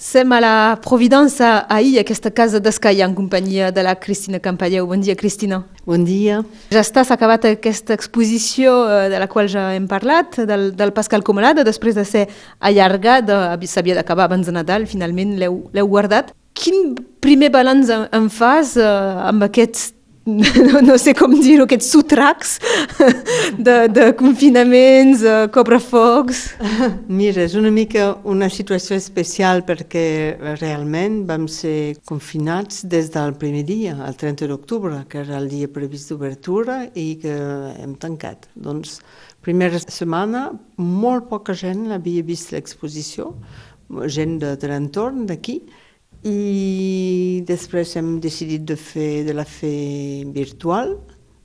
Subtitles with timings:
[0.00, 4.86] Sem a la Providència ahir, aquesta casa d'Escaia, en companyia de la Cristina Campalleu.
[4.88, 5.58] Bon dia, Cristina.
[5.84, 6.38] Bon dia.
[6.72, 10.94] Ja està, s'ha acabat aquesta exposició eh, de la qual ja hem parlat, del, del
[10.96, 12.24] Pascal Comalada, després de ser
[12.64, 16.32] allargada, s'havia d'acabar abans de Nadal, finalment l'heu guardat.
[16.56, 18.88] Quin primer balanç en fas eh,
[19.28, 19.90] amb aquests
[20.26, 22.56] no, no sé com dir-ho, aquests sotracs
[23.58, 26.42] de, de confinaments, de cobrafocs.
[27.20, 30.04] Mira, és una mica una situació especial perquè
[30.60, 35.70] realment vam ser confinats des del primer dia, el 30 d'octubre, que era el dia
[35.72, 37.34] previst d'obertura i que
[37.80, 38.48] hem tancat.
[38.54, 38.98] Doncs,
[39.44, 43.32] primera setmana, molt poca gent havia vist l'exposició,
[44.06, 45.62] gent de, de l'entorn d'aquí,
[46.24, 50.98] i després hem decidit de, fer, de la fer virtual,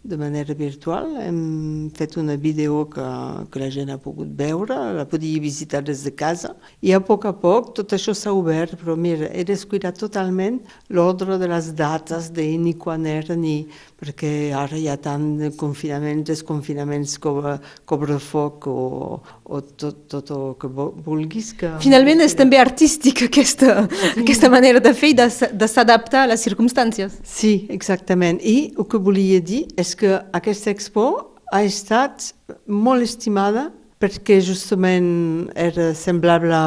[0.05, 1.15] de manera virtual.
[1.17, 3.05] Hem fet una vídeo que,
[3.51, 6.53] que la gent ha pogut veure, la podia visitar des de casa
[6.85, 11.39] i a poc a poc tot això s'ha obert, però mira, he descuidat totalment l'ordre
[11.41, 13.65] de les dates de ni quan era ni
[13.97, 17.57] perquè ara hi ha tant de confinaments, desconfinaments, cobre,
[17.89, 18.77] cobrefoc o,
[19.45, 21.51] o tot, tot el que vulguis.
[21.57, 21.69] Que...
[21.83, 24.11] Finalment és també artístic aquesta, sí.
[24.23, 27.19] aquesta manera de fer i de, de s'adaptar a les circumstàncies.
[27.23, 28.41] Sí, exactament.
[28.41, 31.07] I el que volia dir és que aquesta expo
[31.53, 32.31] ha estat
[32.65, 33.69] molt estimada
[34.01, 36.59] perquè justament era semblable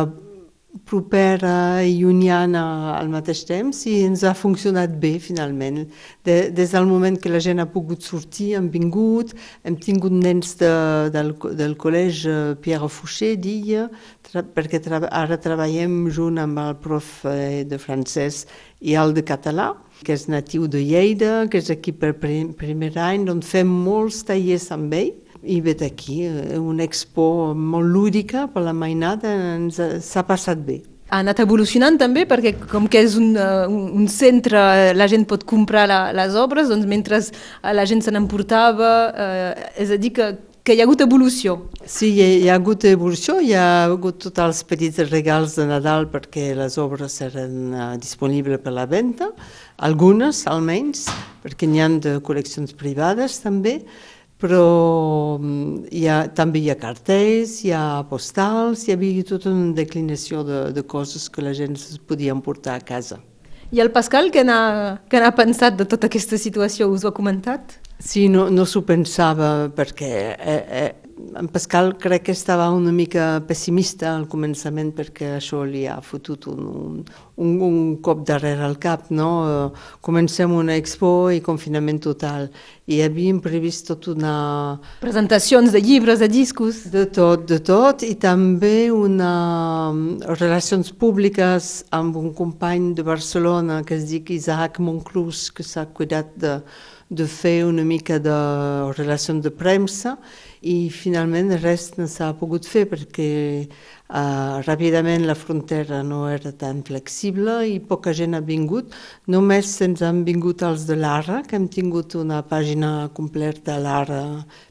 [0.87, 5.85] propera i llunyana al mateix temps i ens ha funcionat bé finalment.
[6.25, 10.55] De, des del moment que la gent ha pogut sortir, hem vingut, hem tingut nens
[10.61, 10.73] de,
[11.15, 13.89] del, del col·legi Pierre Fouché, dia,
[14.29, 18.45] tra, perquè tra, ara treballem junt amb el prof eh, de francès
[18.81, 19.73] i el de català,
[20.05, 24.71] que és natiu de Lleida, que és aquí per primer any, on fem molts tallers
[24.75, 30.25] amb ell, i vet aquí, eh, una expo molt lúdica per la mainada, ens s'ha
[30.27, 30.81] passat bé.
[31.09, 35.47] Ha anat evolucionant també perquè com que és un, uh, un centre, la gent pot
[35.49, 37.23] comprar la, les obres, doncs mentre
[37.65, 40.27] la gent se n'emportava, uh, és a dir que,
[40.61, 41.55] que hi ha hagut evolució.
[41.87, 45.65] Sí, hi ha, hi ha hagut evolució, hi ha hagut tots els petits regals de
[45.71, 49.31] Nadal perquè les obres eren disponibles per la venda,
[49.89, 51.07] algunes almenys,
[51.41, 53.79] perquè n'hi ha de col·leccions privades també,
[54.39, 59.75] però mm, hi ha, també hi ha cartells, hi ha postals, hi havia tota una
[59.75, 63.19] declinació de, de coses que la gent es podia emportar a casa.
[63.75, 66.89] I el Pascal, què n'ha pensat de tota aquesta situació?
[66.89, 67.77] Us ho ha comentat?
[67.99, 73.41] Sí, no, no s'ho pensava perquè eh, eh, en Pascal crec que estava una mica
[73.47, 77.01] pessimista al començament perquè això li ha fotut un,
[77.43, 79.31] un, un cop darrere el cap, no?
[80.05, 82.49] Comencem una expo i confinament total.
[82.87, 84.79] I havíem previst tot una...
[85.03, 86.85] Presentacions de llibres, de discos...
[86.93, 89.33] De tot, de tot, i també una
[90.39, 96.33] relacions públiques amb un company de Barcelona que es diu Isaac Monclús, que s'ha cuidat
[96.39, 96.61] de,
[97.11, 98.37] de fer una mica de
[98.99, 100.19] relacions de premsa
[100.61, 103.29] i finalment res no s'ha pogut fer perquè
[103.65, 108.93] uh, ràpidament la frontera no era tan flexible i poca gent ha vingut.
[109.27, 114.23] Només ens han vingut els de l'Ara, que hem tingut una pàgina completa a l'Ara,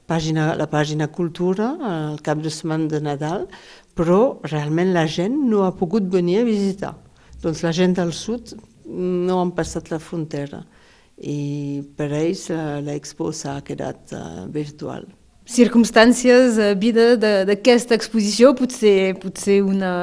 [0.06, 3.48] pàgina, la pàgina Cultura, al cap de setmana de Nadal,
[3.98, 6.94] però realment la gent no ha pogut venir a visitar.
[7.42, 8.54] Doncs la gent del sud
[8.86, 10.62] no han passat la frontera
[11.18, 12.48] i per ells
[12.86, 15.08] l'expo s'ha quedat uh, virtual
[15.48, 17.16] circumstàncies, a vida
[17.48, 19.62] d'aquesta exposició, potser, potser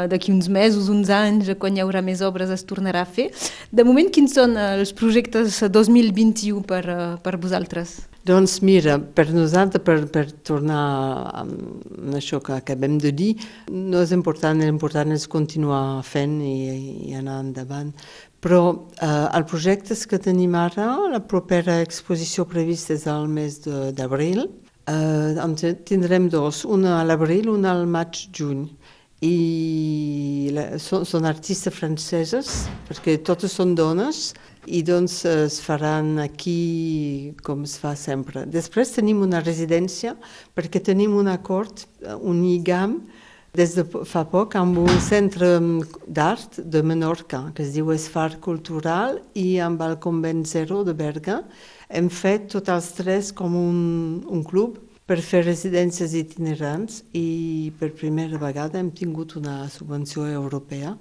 [0.08, 3.30] d'aquí uns mesos, uns anys, quan hi haurà més obres es tornarà a fer.
[3.70, 6.82] De moment, quins són els projectes 2021 per,
[7.20, 8.00] per vosaltres?
[8.24, 10.80] Doncs mira, per nosaltres, per, per tornar
[11.28, 11.42] a
[12.16, 13.34] això que acabem de dir,
[13.68, 16.54] no és important, l'important és continuar fent i,
[17.10, 17.92] i anar endavant.
[18.40, 18.62] Però
[18.96, 23.60] eh, el projecte que tenim ara, la propera exposició prevista és al mes
[23.96, 24.46] d'abril,
[24.84, 25.54] Uh, en
[25.88, 28.66] tindrem dos, una a l'abril, una al maig-juny.
[29.24, 32.50] I la, són, són artistes franceses,
[32.88, 34.34] perquè totes són dones,
[34.66, 38.44] i doncs es faran aquí com es fa sempre.
[38.48, 40.14] Després tenim una residència,
[40.56, 41.86] perquè tenim un acord,
[42.20, 42.98] un IGAM,
[43.54, 45.46] des de fa poc amb un centre
[46.10, 51.36] d'art de Menorca que es diu Esfar Cultural i amb el Convent Zero de Berga
[51.86, 53.78] hem fet tots els tres com un,
[54.26, 60.94] un club per fer residències itinerants i per primera vegada hem tingut una subvenció europea.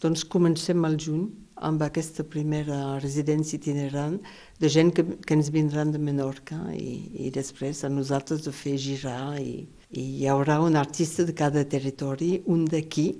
[0.00, 1.26] Doncs comencem al juny
[1.68, 4.16] amb aquesta primera residència itinerant
[4.60, 8.78] de gent que, que ens vindran de Menorca i, i després a nosaltres de fer
[8.80, 13.10] girar i, i hi haurà un artista de cada territori, un d'aquí,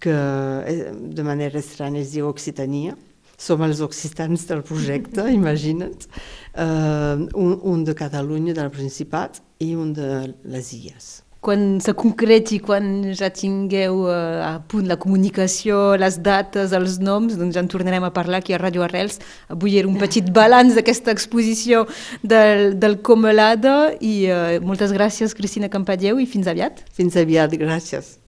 [0.00, 2.96] que eh, de manera estranya es diu Occitania.
[3.40, 6.08] Som els occitans del projecte, imagina't.
[6.54, 10.08] Uh, un, un de Catalunya, del Principat, i un de
[10.50, 11.12] les Illes.
[11.44, 14.14] Quan se concreti, quan ja tingueu uh,
[14.46, 18.56] a punt la comunicació, les dates, els noms, doncs ja en tornarem a parlar aquí
[18.56, 19.20] a Radio Arrels.
[19.52, 21.84] Avui era un petit balanç d'aquesta exposició
[22.22, 26.86] del, del Comelada i uh, moltes gràcies, Cristina Campadeu, i fins aviat.
[26.96, 28.14] Fins aviat, gràcies.